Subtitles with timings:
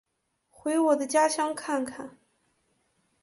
[0.49, 2.17] 回我的家乡看看